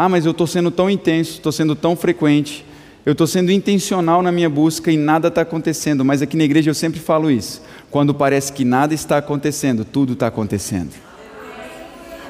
[0.01, 2.65] Ah, mas eu estou sendo tão intenso, estou sendo tão frequente,
[3.05, 6.05] eu estou sendo intencional na minha busca e nada está acontecendo.
[6.05, 7.61] Mas aqui na igreja eu sempre falo isso.
[7.91, 10.93] Quando parece que nada está acontecendo, tudo está acontecendo.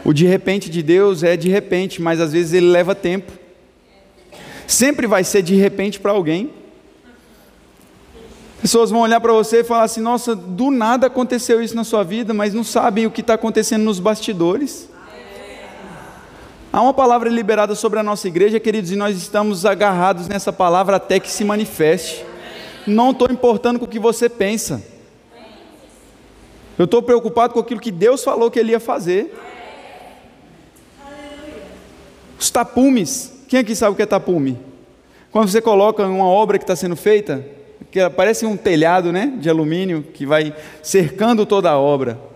[0.03, 3.31] O de repente de Deus é de repente, mas às vezes ele leva tempo.
[4.67, 6.51] Sempre vai ser de repente para alguém.
[8.63, 12.03] Pessoas vão olhar para você e falar assim: nossa, do nada aconteceu isso na sua
[12.03, 14.89] vida, mas não sabem o que está acontecendo nos bastidores.
[16.71, 20.97] Há uma palavra liberada sobre a nossa igreja, queridos, e nós estamos agarrados nessa palavra
[20.97, 22.25] até que se manifeste.
[22.87, 24.83] Não estou importando com o que você pensa.
[26.79, 29.35] Eu estou preocupado com aquilo que Deus falou que Ele ia fazer.
[32.39, 33.33] Os tapumes.
[33.49, 34.59] Quem aqui sabe o que é tapume?
[35.33, 37.45] Quando você coloca uma obra que está sendo feita,
[37.91, 42.28] que parece um telhado né, de alumínio que vai cercando toda a obra.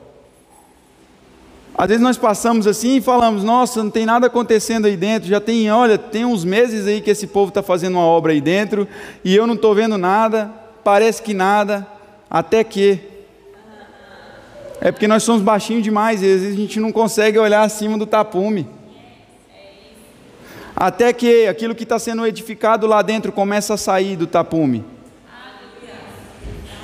[1.74, 5.40] Às vezes nós passamos assim e falamos, nossa, não tem nada acontecendo aí dentro, já
[5.40, 8.86] tem, olha, tem uns meses aí que esse povo está fazendo uma obra aí dentro,
[9.24, 10.50] e eu não estou vendo nada,
[10.84, 11.86] parece que nada,
[12.30, 13.00] até que.
[14.82, 17.96] É porque nós somos baixinhos demais, e às vezes a gente não consegue olhar acima
[17.96, 18.68] do tapume.
[20.74, 24.84] Até que aquilo que está sendo edificado lá dentro começa a sair do tapume.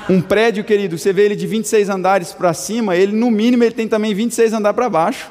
[0.09, 3.75] Um prédio, querido, você vê ele de 26 andares para cima, ele no mínimo ele
[3.75, 5.31] tem também 26 andares para baixo.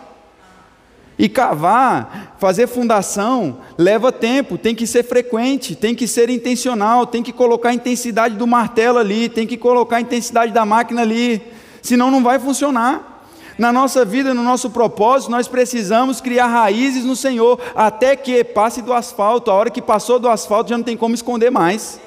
[1.18, 7.24] E cavar, fazer fundação, leva tempo, tem que ser frequente, tem que ser intencional, tem
[7.24, 11.42] que colocar a intensidade do martelo ali, tem que colocar a intensidade da máquina ali,
[11.82, 13.26] senão não vai funcionar.
[13.58, 18.84] Na nossa vida, no nosso propósito, nós precisamos criar raízes no Senhor, até que passe
[18.84, 22.00] do asfalto, a hora que passou do asfalto já não tem como esconder mais.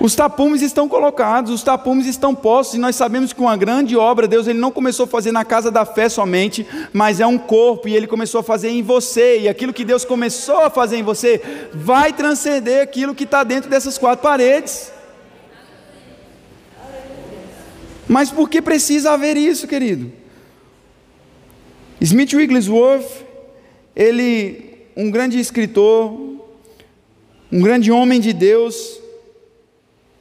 [0.00, 4.26] Os tapumes estão colocados, os tapumes estão postos, e nós sabemos que uma grande obra,
[4.26, 7.86] Deus ele não começou a fazer na casa da fé somente, mas é um corpo,
[7.86, 11.02] e ele começou a fazer em você, e aquilo que Deus começou a fazer em
[11.02, 14.90] você, vai transcender aquilo que está dentro dessas quatro paredes.
[18.08, 20.10] Mas por que precisa haver isso, querido?
[22.00, 23.06] Smith Wigglesworth,
[23.94, 26.18] ele, um grande escritor,
[27.52, 28.99] um grande homem de Deus,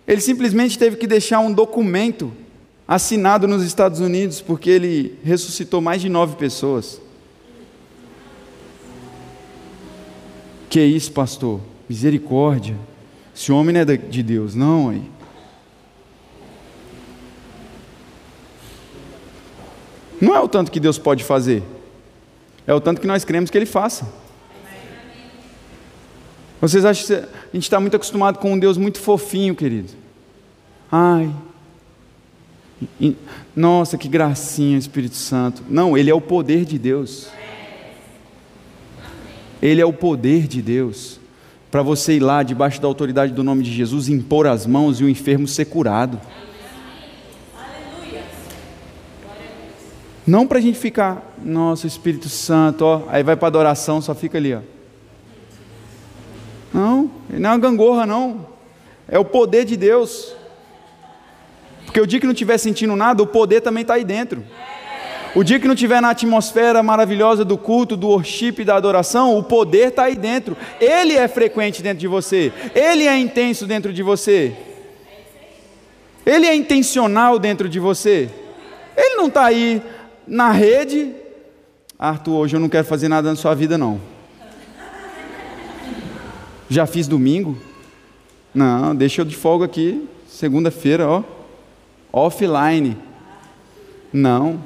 [0.09, 2.33] ele simplesmente teve que deixar um documento
[2.87, 6.99] assinado nos Estados Unidos, porque ele ressuscitou mais de nove pessoas.
[10.67, 11.61] Que isso, pastor?
[11.87, 12.75] Misericórdia.
[13.35, 15.03] Esse homem não é de Deus, não, aí.
[20.19, 21.61] Não é o tanto que Deus pode fazer,
[22.65, 24.11] é o tanto que nós queremos que Ele faça.
[26.61, 29.93] Vocês acham que a gente está muito acostumado com um Deus muito fofinho, querido?
[30.91, 31.31] Ai,
[33.55, 35.63] nossa, que gracinha, Espírito Santo.
[35.69, 37.27] Não, Ele é o poder de Deus.
[39.61, 41.19] Ele é o poder de Deus.
[41.69, 45.03] Para você ir lá, debaixo da autoridade do nome de Jesus, impor as mãos e
[45.03, 46.19] o enfermo ser curado.
[50.25, 54.37] Não para a gente ficar, nossa, Espírito Santo, ó, aí vai para adoração, só fica
[54.37, 54.61] ali, ó.
[56.73, 58.45] Não, não é uma gangorra, não.
[59.07, 60.33] É o poder de Deus.
[61.85, 64.43] Porque o dia que não estiver sentindo nada, o poder também está aí dentro.
[65.35, 69.43] O dia que não estiver na atmosfera maravilhosa do culto, do worship, da adoração, o
[69.43, 70.57] poder está aí dentro.
[70.79, 72.51] Ele é frequente dentro de você.
[72.73, 74.55] Ele é intenso dentro de você.
[76.25, 78.29] Ele é intencional dentro de você.
[78.95, 79.81] Ele não está aí
[80.27, 81.13] na rede.
[81.97, 83.99] Arthur, hoje eu não quero fazer nada na sua vida, não.
[86.69, 87.57] Já fiz domingo?
[88.53, 90.07] Não, deixa eu de folga aqui.
[90.27, 91.23] Segunda-feira, ó
[92.11, 92.97] offline.
[94.11, 94.61] Não.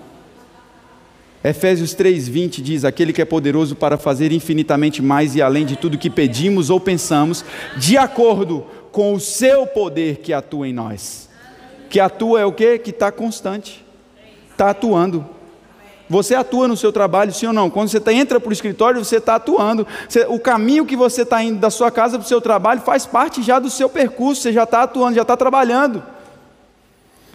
[1.44, 5.98] Efésios 3:20 diz: "Aquele que é poderoso para fazer infinitamente mais e além de tudo
[5.98, 7.44] que pedimos ou pensamos,
[7.78, 11.30] de acordo com o seu poder que atua em nós."
[11.90, 12.80] Que atua é o que?
[12.80, 13.86] Que está constante,
[14.52, 15.28] está atuando.
[16.10, 17.70] Você atua no seu trabalho, sim ou não?
[17.70, 19.88] Quando você tá, entra para o escritório, você está atuando.
[20.08, 23.06] Você, o caminho que você está indo da sua casa para o seu trabalho faz
[23.06, 24.42] parte já do seu percurso.
[24.42, 26.04] Você já está atuando, já está trabalhando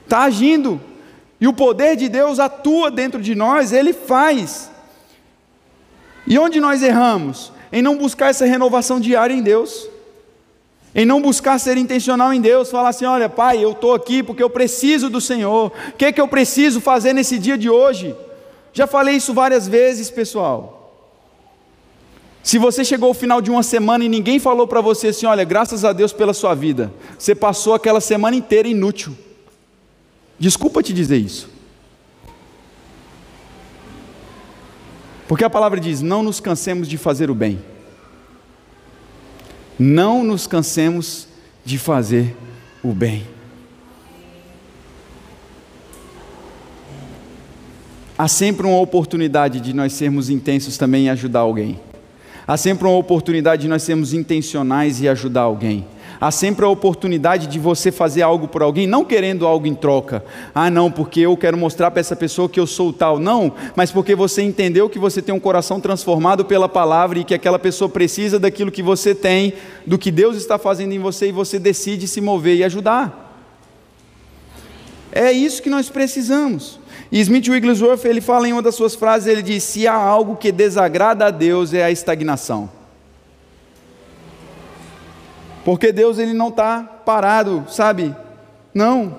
[0.08, 0.80] está agindo.
[1.38, 4.70] E o poder de Deus atua dentro de nós, ele faz.
[6.26, 7.52] E onde nós erramos?
[7.70, 9.88] Em não buscar essa renovação diária em Deus.
[10.94, 14.42] Em não buscar ser intencional em Deus, falar assim: olha, Pai, eu estou aqui porque
[14.42, 15.70] eu preciso do Senhor.
[15.90, 18.16] O que é que eu preciso fazer nesse dia de hoje?
[18.78, 20.94] Já falei isso várias vezes, pessoal.
[22.44, 25.42] Se você chegou ao final de uma semana e ninguém falou para você assim: olha,
[25.42, 29.18] graças a Deus pela sua vida, você passou aquela semana inteira inútil.
[30.38, 31.50] Desculpa te dizer isso.
[35.26, 37.60] Porque a palavra diz: não nos cansemos de fazer o bem.
[39.76, 41.26] Não nos cansemos
[41.64, 42.36] de fazer
[42.80, 43.26] o bem.
[48.18, 51.78] Há sempre uma oportunidade de nós sermos intensos também em ajudar alguém.
[52.48, 55.86] Há sempre uma oportunidade de nós sermos intencionais e ajudar alguém.
[56.20, 60.24] Há sempre a oportunidade de você fazer algo por alguém, não querendo algo em troca.
[60.52, 63.20] Ah, não, porque eu quero mostrar para essa pessoa que eu sou tal.
[63.20, 67.34] Não, mas porque você entendeu que você tem um coração transformado pela palavra e que
[67.34, 69.52] aquela pessoa precisa daquilo que você tem,
[69.86, 73.26] do que Deus está fazendo em você e você decide se mover e ajudar.
[75.12, 76.80] É isso que nós precisamos.
[77.10, 80.36] E Smith Wigglesworth, ele fala em uma das suas frases, ele diz: se há algo
[80.36, 82.70] que desagrada a Deus é a estagnação.
[85.64, 88.14] Porque Deus ele não está parado, sabe?
[88.72, 89.16] Não.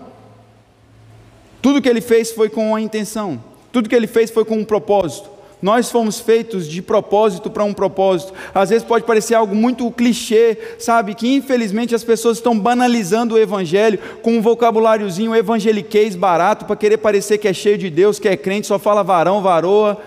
[1.61, 3.43] Tudo que ele fez foi com uma intenção.
[3.71, 5.29] Tudo que ele fez foi com um propósito.
[5.62, 8.34] Nós fomos feitos de propósito para um propósito.
[8.53, 11.14] Às vezes pode parecer algo muito clichê, sabe?
[11.14, 16.97] Que infelizmente as pessoas estão banalizando o evangelho com um vocabuláriozinho evangeliquez barato para querer
[16.97, 20.01] parecer que é cheio de Deus, que é crente, só fala varão, varoa.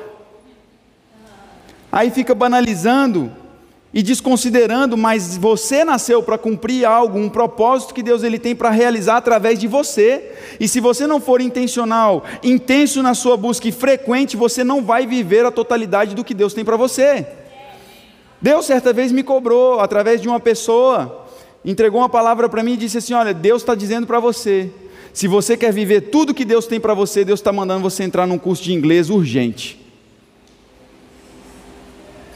[1.90, 3.30] Aí fica banalizando
[3.95, 8.70] e desconsiderando, mas você nasceu para cumprir algo, um propósito que Deus ele tem para
[8.70, 10.32] realizar através de você.
[10.59, 15.07] E se você não for intencional, intenso na sua busca e frequente, você não vai
[15.07, 17.26] viver a totalidade do que Deus tem para você.
[18.40, 21.26] Deus certa vez me cobrou através de uma pessoa,
[21.64, 24.70] entregou uma palavra para mim e disse assim: Olha, Deus está dizendo para você,
[25.12, 28.26] se você quer viver tudo que Deus tem para você, Deus está mandando você entrar
[28.26, 29.81] num curso de inglês urgente.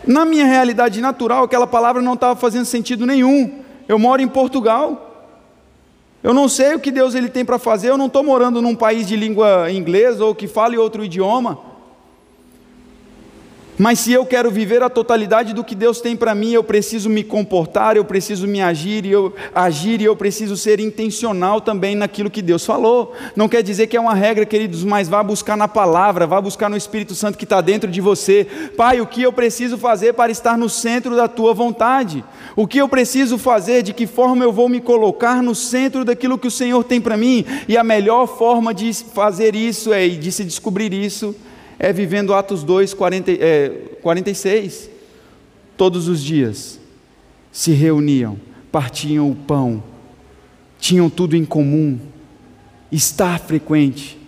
[0.07, 3.61] Na minha realidade natural, aquela palavra não estava fazendo sentido nenhum.
[3.89, 5.03] Eu moro em Portugal.
[6.23, 7.91] Eu não sei o que Deus ele tem para fazer.
[7.91, 11.59] Eu não estou morando num país de língua inglesa ou que fale outro idioma.
[13.79, 17.11] Mas se eu quero viver a totalidade do que Deus tem para mim, eu preciso
[17.11, 21.95] me comportar, eu preciso me agir e eu agir e eu preciso ser intencional também
[21.95, 23.15] naquilo que Deus falou.
[23.35, 26.71] Não quer dizer que é uma regra, queridos, mas vá buscar na palavra, vá buscar
[26.71, 28.47] no Espírito Santo que está dentro de você.
[28.77, 32.25] Pai, o que eu preciso fazer para estar no centro da tua vontade?
[32.55, 33.83] O que eu preciso fazer?
[33.83, 37.17] De que forma eu vou me colocar no centro daquilo que o Senhor tem para
[37.17, 37.45] mim?
[37.69, 41.35] E a melhor forma de fazer isso é de se descobrir isso
[41.79, 43.69] é vivendo Atos 2, 40, é,
[44.03, 44.91] 46.
[45.77, 46.81] Todos os dias
[47.53, 48.39] se reuniam,
[48.73, 49.83] partiam o pão,
[50.79, 51.99] tinham tudo em comum,
[52.91, 54.19] estar frequente.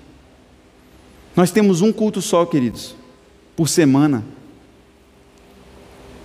[1.34, 2.94] Nós temos um culto só, queridos,
[3.56, 4.24] por semana.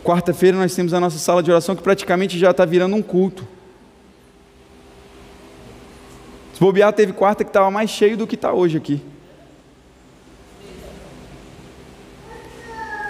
[0.03, 3.47] Quarta-feira nós temos a nossa sala de oração que praticamente já está virando um culto.
[6.53, 9.01] Se bobear, teve quarta que estava mais cheio do que está hoje aqui.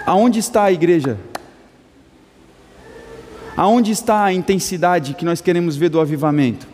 [0.06, 1.18] Aonde está a igreja?
[3.56, 6.66] Aonde está a intensidade que nós queremos ver do avivamento?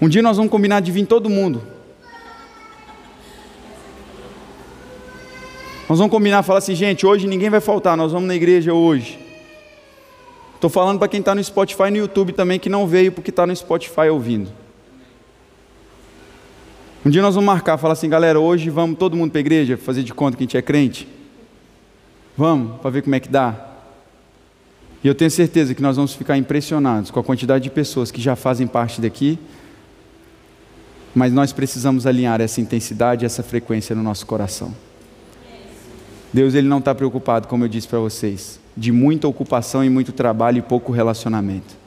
[0.00, 1.62] Um dia nós vamos combinar de vir todo mundo.
[5.88, 9.18] Nós vamos combinar, falar assim, gente, hoje ninguém vai faltar, nós vamos na igreja hoje.
[10.54, 13.30] Estou falando para quem está no Spotify e no YouTube também, que não veio porque
[13.30, 14.59] está no Spotify ouvindo.
[17.04, 19.78] Um dia nós vamos marcar, falar assim, galera, hoje vamos todo mundo para a igreja,
[19.78, 21.08] fazer de conta que a gente é crente.
[22.36, 23.68] Vamos, para ver como é que dá.
[25.02, 28.20] E eu tenho certeza que nós vamos ficar impressionados com a quantidade de pessoas que
[28.20, 29.38] já fazem parte daqui,
[31.14, 34.74] mas nós precisamos alinhar essa intensidade, essa frequência no nosso coração.
[36.30, 40.12] Deus ele não está preocupado, como eu disse para vocês, de muita ocupação e muito
[40.12, 41.79] trabalho e pouco relacionamento.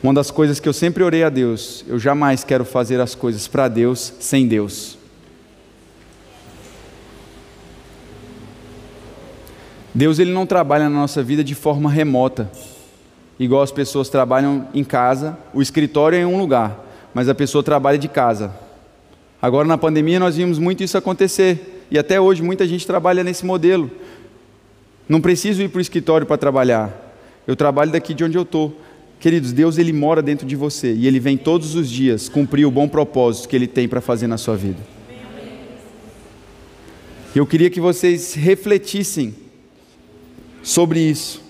[0.00, 3.48] Uma das coisas que eu sempre orei a Deus, eu jamais quero fazer as coisas
[3.48, 4.96] para Deus sem Deus.
[9.92, 12.48] Deus ele não trabalha na nossa vida de forma remota,
[13.40, 17.64] igual as pessoas trabalham em casa, o escritório é em um lugar, mas a pessoa
[17.64, 18.54] trabalha de casa.
[19.42, 23.44] Agora na pandemia nós vimos muito isso acontecer, e até hoje muita gente trabalha nesse
[23.44, 23.90] modelo.
[25.08, 26.92] Não preciso ir para o escritório para trabalhar,
[27.44, 28.80] eu trabalho daqui de onde eu estou.
[29.20, 32.70] Queridos, Deus ele mora dentro de você e ele vem todos os dias cumprir o
[32.70, 34.78] bom propósito que ele tem para fazer na sua vida.
[37.34, 39.34] Eu queria que vocês refletissem
[40.62, 41.42] sobre isso.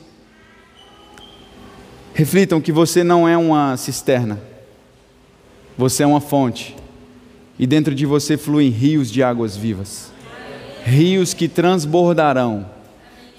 [2.14, 4.40] Reflitam que você não é uma cisterna,
[5.76, 6.74] você é uma fonte,
[7.58, 10.10] e dentro de você fluem rios de águas vivas
[10.88, 12.66] rios que transbordarão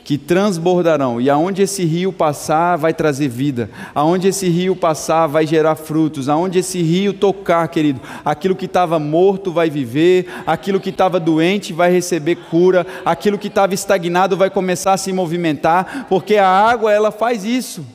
[0.10, 5.46] que transbordarão, e aonde esse rio passar vai trazer vida, aonde esse rio passar vai
[5.46, 10.90] gerar frutos, aonde esse rio tocar, querido, aquilo que estava morto vai viver, aquilo que
[10.90, 16.38] estava doente vai receber cura, aquilo que estava estagnado vai começar a se movimentar, porque
[16.38, 17.86] a água ela faz isso,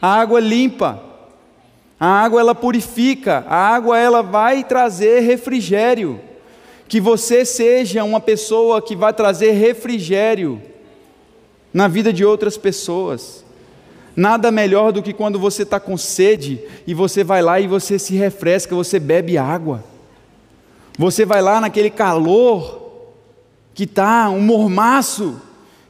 [0.00, 1.02] a água limpa.
[1.98, 6.20] A água ela purifica, a água ela vai trazer refrigério.
[6.86, 10.62] Que você seja uma pessoa que vai trazer refrigério
[11.74, 13.44] na vida de outras pessoas.
[14.14, 17.98] Nada melhor do que quando você está com sede e você vai lá e você
[17.98, 19.82] se refresca, você bebe água.
[20.96, 22.82] Você vai lá naquele calor
[23.74, 25.42] que está um mormaço,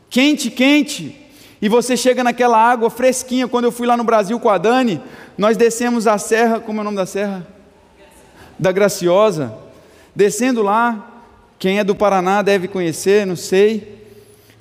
[0.08, 1.20] quente, quente,
[1.60, 3.46] e você chega naquela água fresquinha.
[3.46, 5.02] Quando eu fui lá no Brasil com a Dani,
[5.36, 7.46] nós descemos a serra, como é o nome da serra?
[8.58, 9.54] Da Graciosa.
[10.16, 11.26] Descendo lá,
[11.58, 14.03] quem é do Paraná deve conhecer, não sei.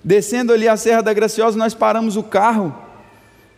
[0.03, 2.75] Descendo ali a Serra da Graciosa, nós paramos o carro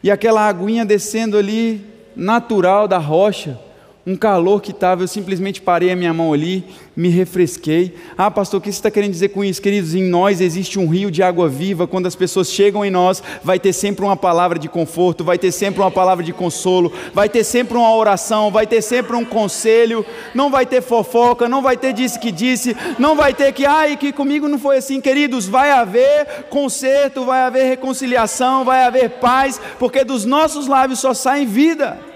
[0.03, 1.83] e aquela aguinha descendo ali,
[2.15, 3.59] natural da rocha,
[4.08, 6.64] um calor que estava, eu simplesmente parei a minha mão ali,
[6.95, 7.95] me refresquei.
[8.16, 9.95] Ah, pastor, o que você está querendo dizer com isso, queridos?
[9.95, 13.60] Em nós existe um rio de água viva, quando as pessoas chegam em nós, vai
[13.60, 17.43] ter sempre uma palavra de conforto, vai ter sempre uma palavra de consolo, vai ter
[17.43, 21.91] sempre uma oração, vai ter sempre um conselho, não vai ter fofoca, não vai ter
[21.91, 25.72] disse que disse, não vai ter que, ai, que comigo não foi assim, queridos, vai
[25.72, 32.14] haver conserto, vai haver reconciliação, vai haver paz, porque dos nossos lábios só sai vida.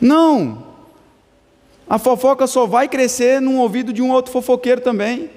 [0.00, 0.70] Não.
[1.88, 5.28] A fofoca só vai crescer num ouvido de um outro fofoqueiro também.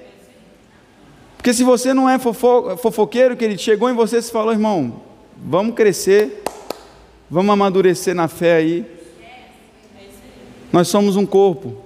[1.36, 5.02] Porque se você não é fofo, fofoqueiro, que ele chegou em você e falou, irmão,
[5.36, 6.42] vamos crescer,
[7.28, 8.86] vamos amadurecer na fé aí.
[10.72, 11.76] Nós somos um corpo.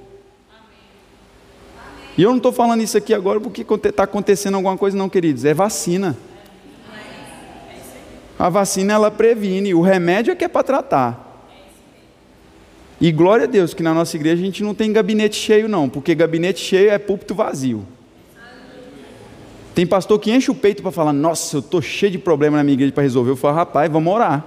[2.16, 5.44] E eu não estou falando isso aqui agora porque está acontecendo alguma coisa, não, queridos.
[5.44, 6.16] É vacina.
[8.38, 11.27] A vacina ela previne, o remédio é que é para tratar.
[13.00, 15.88] E glória a Deus que na nossa igreja a gente não tem gabinete cheio, não,
[15.88, 17.86] porque gabinete cheio é púlpito vazio.
[19.74, 22.64] Tem pastor que enche o peito para falar: Nossa, eu estou cheio de problema na
[22.64, 23.30] minha igreja para resolver.
[23.30, 24.44] Eu falo: Rapaz, vamos orar.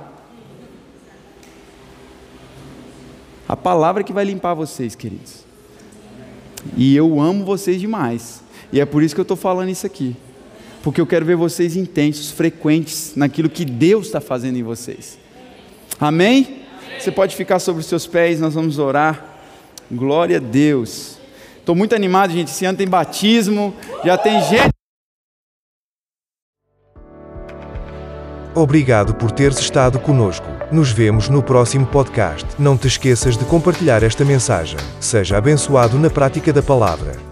[3.48, 5.46] A palavra que vai limpar vocês, queridos.
[6.76, 8.44] E eu amo vocês demais.
[8.74, 10.16] E é por isso que eu estou falando isso aqui.
[10.84, 15.18] Porque eu quero ver vocês intensos, frequentes naquilo que Deus está fazendo em vocês.
[16.00, 16.61] Amém?
[17.00, 19.26] Você pode ficar sobre os seus pés, nós vamos orar.
[19.92, 21.18] Glória a Deus.
[21.58, 22.48] Estou muito animado, gente.
[22.48, 23.74] Esse ano tem batismo,
[24.04, 24.72] já tem gente.
[28.54, 30.46] Obrigado por teres estado conosco.
[30.72, 32.46] Nos vemos no próximo podcast.
[32.60, 34.78] Não te esqueças de compartilhar esta mensagem.
[35.00, 37.31] Seja abençoado na prática da palavra.